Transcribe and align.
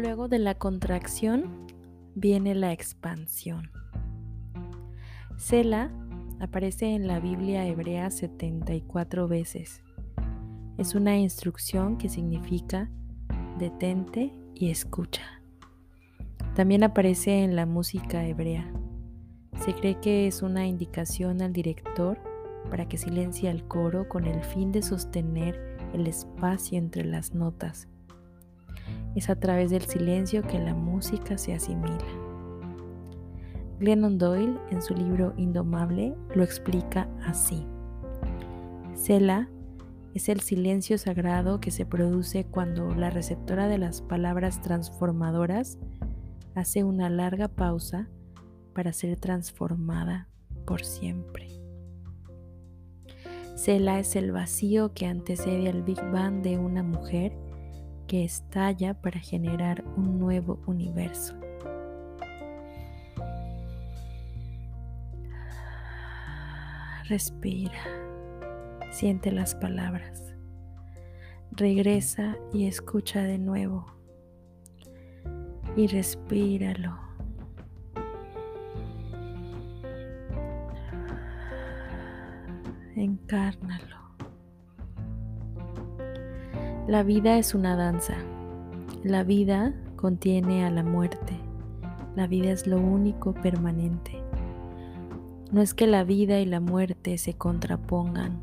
Luego 0.00 0.28
de 0.28 0.38
la 0.38 0.54
contracción 0.54 1.66
viene 2.14 2.54
la 2.54 2.72
expansión. 2.72 3.70
Sela 5.36 5.90
aparece 6.40 6.94
en 6.94 7.06
la 7.06 7.20
Biblia 7.20 7.66
hebrea 7.66 8.10
74 8.10 9.28
veces. 9.28 9.82
Es 10.78 10.94
una 10.94 11.18
instrucción 11.18 11.98
que 11.98 12.08
significa 12.08 12.88
detente 13.58 14.32
y 14.54 14.70
escucha. 14.70 15.42
También 16.54 16.82
aparece 16.82 17.44
en 17.44 17.54
la 17.54 17.66
música 17.66 18.24
hebrea. 18.24 18.72
Se 19.62 19.74
cree 19.74 20.00
que 20.00 20.26
es 20.26 20.40
una 20.40 20.66
indicación 20.66 21.42
al 21.42 21.52
director 21.52 22.18
para 22.70 22.88
que 22.88 22.96
silencie 22.96 23.50
al 23.50 23.68
coro 23.68 24.08
con 24.08 24.24
el 24.24 24.42
fin 24.44 24.72
de 24.72 24.80
sostener 24.80 25.76
el 25.92 26.06
espacio 26.06 26.78
entre 26.78 27.04
las 27.04 27.34
notas. 27.34 27.86
Es 29.14 29.30
a 29.30 29.36
través 29.36 29.70
del 29.70 29.82
silencio 29.82 30.42
que 30.42 30.58
la 30.58 30.74
música 30.74 31.36
se 31.38 31.54
asimila. 31.54 31.98
Glennon 33.80 34.18
Doyle 34.18 34.58
en 34.70 34.82
su 34.82 34.94
libro 34.94 35.32
Indomable 35.36 36.14
lo 36.34 36.44
explica 36.44 37.08
así. 37.24 37.66
Sela 38.94 39.48
es 40.14 40.28
el 40.28 40.40
silencio 40.40 40.98
sagrado 40.98 41.60
que 41.60 41.70
se 41.70 41.86
produce 41.86 42.44
cuando 42.44 42.94
la 42.94 43.10
receptora 43.10 43.68
de 43.68 43.78
las 43.78 44.02
palabras 44.02 44.60
transformadoras 44.60 45.78
hace 46.54 46.84
una 46.84 47.08
larga 47.08 47.48
pausa 47.48 48.08
para 48.74 48.92
ser 48.92 49.18
transformada 49.18 50.28
por 50.66 50.84
siempre. 50.84 51.48
Sela 53.54 53.98
es 53.98 54.16
el 54.16 54.32
vacío 54.32 54.92
que 54.94 55.06
antecede 55.06 55.68
al 55.68 55.82
Big 55.82 56.00
Bang 56.12 56.42
de 56.42 56.58
una 56.58 56.82
mujer 56.82 57.32
que 58.10 58.24
estalla 58.24 58.92
para 59.00 59.20
generar 59.20 59.84
un 59.96 60.18
nuevo 60.18 60.58
universo. 60.66 61.38
Respira, 67.04 67.84
siente 68.90 69.30
las 69.30 69.54
palabras, 69.54 70.34
regresa 71.52 72.36
y 72.52 72.66
escucha 72.66 73.22
de 73.22 73.38
nuevo 73.38 73.86
y 75.76 75.86
respíralo. 75.86 76.98
encárnalo. 82.96 83.99
La 86.90 87.04
vida 87.04 87.38
es 87.38 87.54
una 87.54 87.76
danza. 87.76 88.16
La 89.04 89.22
vida 89.22 89.76
contiene 89.94 90.64
a 90.64 90.72
la 90.72 90.82
muerte. 90.82 91.36
La 92.16 92.26
vida 92.26 92.50
es 92.50 92.66
lo 92.66 92.80
único 92.80 93.32
permanente. 93.32 94.20
No 95.52 95.62
es 95.62 95.72
que 95.72 95.86
la 95.86 96.02
vida 96.02 96.40
y 96.40 96.46
la 96.46 96.58
muerte 96.58 97.16
se 97.16 97.34
contrapongan. 97.34 98.40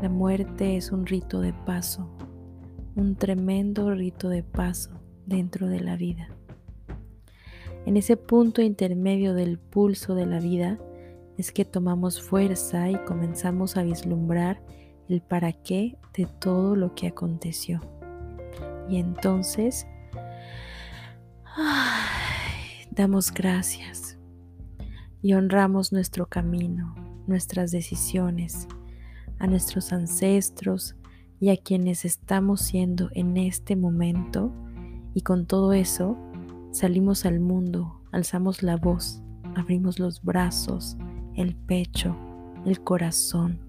La 0.00 0.08
muerte 0.08 0.78
es 0.78 0.90
un 0.90 1.04
rito 1.04 1.42
de 1.42 1.52
paso, 1.52 2.08
un 2.94 3.14
tremendo 3.14 3.94
rito 3.94 4.30
de 4.30 4.42
paso 4.42 4.92
dentro 5.26 5.66
de 5.66 5.80
la 5.80 5.96
vida. 5.96 6.30
En 7.84 7.98
ese 7.98 8.16
punto 8.16 8.62
intermedio 8.62 9.34
del 9.34 9.58
pulso 9.58 10.14
de 10.14 10.24
la 10.24 10.40
vida, 10.40 10.78
es 11.36 11.52
que 11.52 11.66
tomamos 11.66 12.22
fuerza 12.22 12.88
y 12.88 12.96
comenzamos 13.04 13.76
a 13.76 13.82
vislumbrar 13.82 14.62
el 15.08 15.20
para 15.20 15.52
qué 15.52 15.98
de 16.14 16.26
todo 16.26 16.76
lo 16.76 16.94
que 16.94 17.08
aconteció. 17.08 17.80
Y 18.88 18.98
entonces 18.98 19.86
damos 22.90 23.32
gracias 23.32 24.18
y 25.22 25.34
honramos 25.34 25.92
nuestro 25.92 26.26
camino, 26.26 26.94
nuestras 27.26 27.70
decisiones, 27.70 28.68
a 29.38 29.46
nuestros 29.46 29.92
ancestros 29.92 30.96
y 31.40 31.50
a 31.50 31.56
quienes 31.56 32.04
estamos 32.04 32.60
siendo 32.60 33.10
en 33.12 33.36
este 33.36 33.76
momento. 33.76 34.52
Y 35.14 35.22
con 35.22 35.46
todo 35.46 35.72
eso 35.72 36.16
salimos 36.70 37.26
al 37.26 37.40
mundo, 37.40 38.02
alzamos 38.12 38.62
la 38.62 38.76
voz, 38.76 39.22
abrimos 39.54 39.98
los 39.98 40.22
brazos, 40.22 40.96
el 41.34 41.54
pecho, 41.56 42.16
el 42.64 42.80
corazón. 42.82 43.65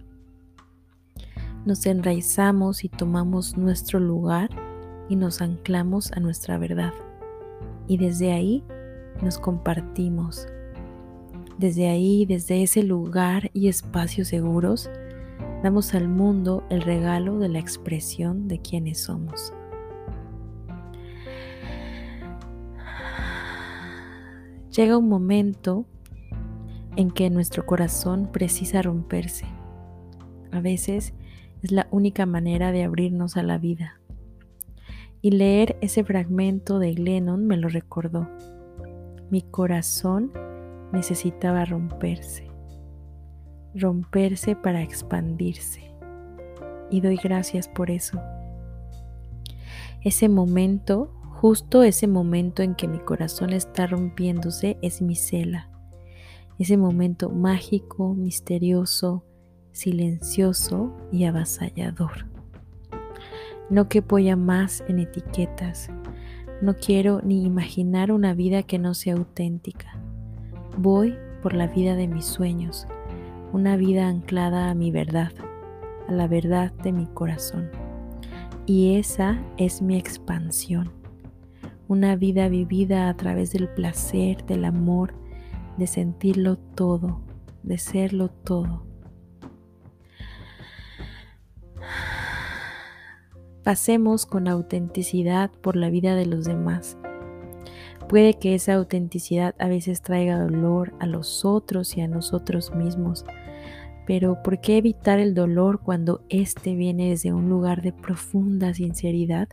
Nos 1.67 1.85
enraizamos 1.85 2.85
y 2.85 2.87
tomamos 2.87 3.57
nuestro 3.57 3.99
lugar 3.99 4.49
y 5.09 5.17
nos 5.17 5.41
anclamos 5.41 6.13
a 6.13 6.21
nuestra 6.21 6.57
verdad. 6.57 6.93
Y 7.89 7.97
desde 7.97 8.31
ahí 8.31 8.63
nos 9.21 9.37
compartimos. 9.37 10.47
Desde 11.57 11.89
ahí, 11.89 12.25
desde 12.25 12.63
ese 12.63 12.83
lugar 12.83 13.51
y 13.51 13.67
espacios 13.67 14.29
seguros, 14.29 14.89
damos 15.61 15.93
al 15.93 16.07
mundo 16.07 16.63
el 16.69 16.83
regalo 16.83 17.37
de 17.37 17.49
la 17.49 17.59
expresión 17.59 18.47
de 18.47 18.61
quienes 18.61 19.01
somos. 19.01 19.51
Llega 24.71 24.95
un 24.95 25.09
momento 25.09 25.85
en 26.95 27.11
que 27.11 27.29
nuestro 27.29 27.65
corazón 27.65 28.29
precisa 28.31 28.81
romperse. 28.81 29.47
A 30.53 30.61
veces 30.61 31.13
es 31.61 31.71
la 31.71 31.87
única 31.91 32.25
manera 32.25 32.71
de 32.71 32.83
abrirnos 32.83 33.37
a 33.37 33.43
la 33.43 33.57
vida. 33.57 33.99
Y 35.21 35.31
leer 35.31 35.77
ese 35.81 36.03
fragmento 36.03 36.79
de 36.79 36.93
Glennon 36.93 37.47
me 37.47 37.57
lo 37.57 37.69
recordó. 37.69 38.29
Mi 39.29 39.41
corazón 39.41 40.31
necesitaba 40.93 41.65
romperse, 41.65 42.47
romperse 43.73 44.55
para 44.55 44.81
expandirse. 44.81 45.91
Y 46.89 47.01
doy 47.01 47.17
gracias 47.21 47.67
por 47.67 47.91
eso. 47.91 48.21
Ese 50.01 50.29
momento, 50.29 51.11
justo 51.41 51.83
ese 51.83 52.07
momento 52.07 52.61
en 52.63 52.75
que 52.75 52.87
mi 52.87 52.99
corazón 52.99 53.51
está 53.51 53.87
rompiéndose, 53.87 54.77
es 54.81 55.01
mi 55.01 55.15
cela 55.15 55.69
ese 56.59 56.77
momento 56.77 57.29
mágico, 57.29 58.13
misterioso, 58.13 59.23
silencioso 59.77 60.91
y 61.11 61.25
avasallador. 61.25 62.25
No 63.69 63.89
que 63.89 64.03
ya 64.23 64.35
más 64.35 64.83
en 64.87 64.99
etiquetas. 64.99 65.89
No 66.61 66.75
quiero 66.75 67.21
ni 67.23 67.45
imaginar 67.45 68.11
una 68.11 68.33
vida 68.33 68.63
que 68.63 68.79
no 68.79 68.93
sea 68.93 69.13
auténtica. 69.13 69.99
Voy 70.77 71.15
por 71.43 71.53
la 71.53 71.67
vida 71.67 71.95
de 71.95 72.07
mis 72.07 72.25
sueños, 72.25 72.87
una 73.53 73.77
vida 73.77 74.07
anclada 74.07 74.69
a 74.69 74.73
mi 74.73 74.89
verdad, 74.89 75.31
a 76.07 76.11
la 76.11 76.27
verdad 76.27 76.71
de 76.83 76.91
mi 76.91 77.05
corazón. 77.05 77.69
Y 78.65 78.95
esa 78.95 79.39
es 79.57 79.81
mi 79.81 79.97
expansión, 79.97 80.91
una 81.87 82.15
vida 82.15 82.49
vivida 82.49 83.09
a 83.09 83.15
través 83.15 83.51
del 83.51 83.69
placer, 83.69 84.45
del 84.45 84.65
amor, 84.65 85.13
de 85.77 85.87
sentirlo 85.87 86.57
todo, 86.57 87.21
de 87.63 87.77
serlo 87.77 88.29
todo. 88.29 88.86
Pasemos 93.67 94.25
con 94.25 94.47
autenticidad 94.47 95.51
por 95.51 95.75
la 95.75 95.89
vida 95.89 96.15
de 96.15 96.25
los 96.25 96.45
demás. 96.45 96.97
Puede 98.07 98.35
que 98.35 98.55
esa 98.55 98.75
autenticidad 98.75 99.55
a 99.59 99.67
veces 99.67 100.01
traiga 100.01 100.39
dolor 100.39 100.93
a 101.01 101.05
los 101.05 101.43
otros 101.43 101.97
y 101.97 101.99
a 101.99 102.07
nosotros 102.07 102.73
mismos, 102.73 103.25
pero 104.05 104.41
¿por 104.41 104.61
qué 104.61 104.77
evitar 104.77 105.19
el 105.19 105.33
dolor 105.33 105.81
cuando 105.81 106.23
éste 106.29 106.75
viene 106.75 107.09
desde 107.09 107.33
un 107.33 107.49
lugar 107.49 107.81
de 107.81 107.91
profunda 107.91 108.73
sinceridad? 108.73 109.49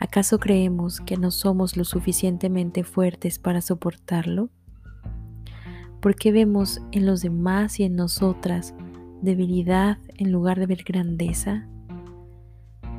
¿Acaso 0.00 0.40
creemos 0.40 0.98
que 0.98 1.16
no 1.16 1.30
somos 1.30 1.76
lo 1.76 1.84
suficientemente 1.84 2.82
fuertes 2.82 3.38
para 3.38 3.60
soportarlo? 3.60 4.50
¿Por 6.00 6.16
qué 6.16 6.32
vemos 6.32 6.80
en 6.90 7.06
los 7.06 7.22
demás 7.22 7.78
y 7.78 7.84
en 7.84 7.94
nosotras 7.94 8.74
debilidad 9.20 9.98
en 10.16 10.32
lugar 10.32 10.58
de 10.58 10.66
ver 10.66 10.82
grandeza? 10.82 11.68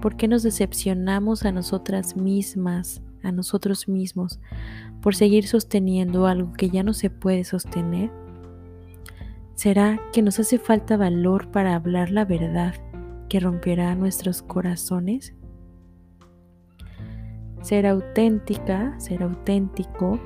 ¿Por 0.03 0.17
qué 0.17 0.27
nos 0.27 0.43
decepcionamos 0.43 1.45
a 1.45 1.53
nosotras 1.53 2.17
mismas, 2.17 3.01
a 3.23 3.31
nosotros 3.31 3.87
mismos, 3.87 4.41
por 5.01 5.15
seguir 5.15 5.47
sosteniendo 5.47 6.27
algo 6.27 6.51
que 6.51 6.69
ya 6.69 6.83
no 6.83 6.91
se 6.91 7.09
puede 7.09 7.45
sostener? 7.45 8.11
¿Será 9.55 10.01
que 10.11 10.21
nos 10.21 10.41
hace 10.41 10.59
falta 10.59 10.97
valor 10.97 11.51
para 11.51 11.73
hablar 11.73 12.11
la 12.11 12.25
verdad 12.25 12.75
que 13.29 13.39
romperá 13.39 13.95
nuestros 13.95 14.41
corazones? 14.41 15.35
Ser 17.61 17.87
auténtica, 17.87 18.99
ser 18.99 19.23
auténtico, 19.23 20.19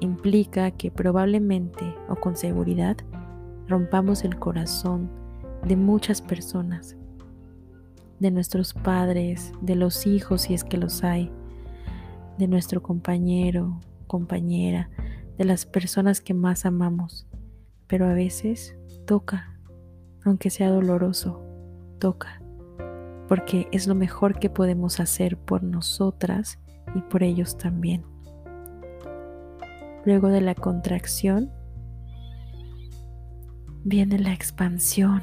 implica 0.00 0.72
que 0.72 0.90
probablemente 0.90 1.94
o 2.10 2.16
con 2.16 2.36
seguridad 2.36 2.98
rompamos 3.66 4.24
el 4.24 4.38
corazón 4.38 5.10
de 5.66 5.76
muchas 5.76 6.20
personas, 6.20 6.98
de 8.22 8.30
nuestros 8.30 8.72
padres, 8.72 9.52
de 9.62 9.74
los 9.74 10.06
hijos 10.06 10.42
si 10.42 10.54
es 10.54 10.62
que 10.62 10.76
los 10.76 11.02
hay, 11.02 11.32
de 12.38 12.46
nuestro 12.46 12.80
compañero, 12.80 13.80
compañera, 14.06 14.90
de 15.38 15.44
las 15.44 15.66
personas 15.66 16.20
que 16.20 16.32
más 16.32 16.64
amamos, 16.64 17.26
pero 17.88 18.06
a 18.06 18.14
veces 18.14 18.76
toca, 19.08 19.58
aunque 20.24 20.50
sea 20.50 20.70
doloroso, 20.70 21.42
toca, 21.98 22.40
porque 23.26 23.66
es 23.72 23.88
lo 23.88 23.96
mejor 23.96 24.38
que 24.38 24.48
podemos 24.48 25.00
hacer 25.00 25.36
por 25.36 25.64
nosotras 25.64 26.60
y 26.94 27.00
por 27.02 27.24
ellos 27.24 27.58
también. 27.58 28.04
Luego 30.04 30.28
de 30.28 30.42
la 30.42 30.54
contracción 30.54 31.50
viene 33.82 34.20
la 34.20 34.32
expansión. 34.32 35.22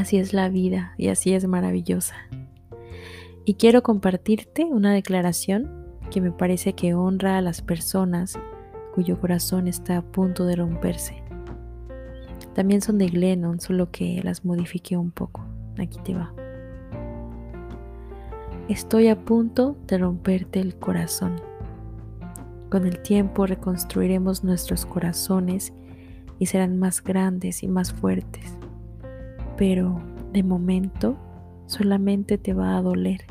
Así 0.00 0.16
es 0.16 0.32
la 0.32 0.48
vida 0.48 0.94
y 0.96 1.08
así 1.08 1.34
es 1.34 1.46
maravillosa. 1.46 2.14
Y 3.44 3.56
quiero 3.56 3.82
compartirte 3.82 4.64
una 4.64 4.94
declaración 4.94 5.90
que 6.10 6.22
me 6.22 6.32
parece 6.32 6.72
que 6.72 6.94
honra 6.94 7.36
a 7.36 7.42
las 7.42 7.60
personas 7.60 8.38
cuyo 8.94 9.20
corazón 9.20 9.68
está 9.68 9.98
a 9.98 10.02
punto 10.02 10.46
de 10.46 10.56
romperse. 10.56 11.22
También 12.54 12.80
son 12.80 12.96
de 12.96 13.08
Glennon, 13.08 13.60
solo 13.60 13.90
que 13.90 14.22
las 14.24 14.42
modifiqué 14.42 14.96
un 14.96 15.10
poco. 15.10 15.44
Aquí 15.78 15.98
te 16.02 16.14
va. 16.14 16.32
Estoy 18.70 19.08
a 19.08 19.22
punto 19.22 19.76
de 19.86 19.98
romperte 19.98 20.60
el 20.60 20.76
corazón. 20.76 21.42
Con 22.70 22.86
el 22.86 23.02
tiempo 23.02 23.44
reconstruiremos 23.44 24.44
nuestros 24.44 24.86
corazones 24.86 25.74
y 26.38 26.46
serán 26.46 26.78
más 26.78 27.04
grandes 27.04 27.62
y 27.62 27.68
más 27.68 27.92
fuertes. 27.92 28.56
Pero 29.60 30.00
de 30.32 30.42
momento 30.42 31.18
solamente 31.66 32.38
te 32.38 32.54
va 32.54 32.78
a 32.78 32.80
doler. 32.80 33.26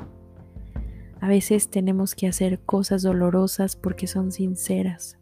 A 1.20 1.28
veces 1.28 1.72
tenemos 1.72 2.14
que 2.14 2.28
hacer 2.28 2.60
cosas 2.60 3.02
dolorosas 3.02 3.76
porque 3.76 4.06
son 4.06 4.32
sinceras. 4.32 5.18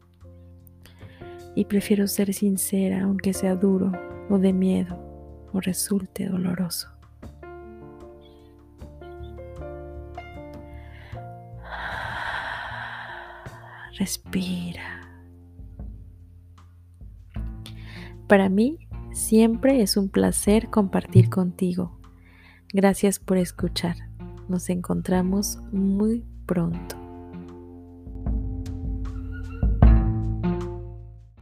Y 1.55 1.63
prefiero 1.63 2.09
ser 2.09 2.33
sincera 2.33 3.03
aunque 3.03 3.33
sea 3.33 3.55
duro 3.55 3.93
o 4.29 4.37
de 4.37 4.51
miedo 4.51 4.99
o 5.53 5.61
resulte 5.61 6.27
doloroso. 6.27 6.89
Respira. 13.97 15.07
Para 18.27 18.49
mí 18.49 18.86
siempre 19.17 19.81
es 19.81 19.97
un 19.97 20.09
placer 20.09 20.69
compartir 20.69 21.29
contigo. 21.29 21.97
Gracias 22.73 23.19
por 23.19 23.37
escuchar. 23.37 23.95
Nos 24.47 24.69
encontramos 24.69 25.59
muy 25.71 26.23
pronto. 26.45 27.06